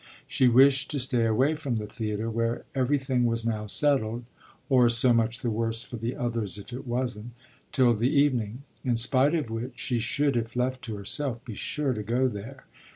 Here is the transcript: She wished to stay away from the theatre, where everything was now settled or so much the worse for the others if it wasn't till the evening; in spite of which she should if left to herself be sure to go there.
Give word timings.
She 0.25 0.47
wished 0.47 0.89
to 0.89 0.99
stay 0.99 1.27
away 1.27 1.53
from 1.53 1.75
the 1.75 1.85
theatre, 1.85 2.27
where 2.27 2.65
everything 2.73 3.27
was 3.27 3.45
now 3.45 3.67
settled 3.67 4.25
or 4.67 4.89
so 4.89 5.13
much 5.13 5.41
the 5.41 5.51
worse 5.51 5.83
for 5.83 5.97
the 5.97 6.15
others 6.15 6.57
if 6.57 6.73
it 6.73 6.87
wasn't 6.87 7.33
till 7.71 7.93
the 7.93 8.09
evening; 8.09 8.63
in 8.83 8.95
spite 8.95 9.35
of 9.35 9.51
which 9.51 9.73
she 9.77 9.99
should 9.99 10.35
if 10.35 10.55
left 10.55 10.81
to 10.85 10.95
herself 10.95 11.45
be 11.45 11.53
sure 11.53 11.93
to 11.93 12.01
go 12.01 12.27
there. 12.27 12.65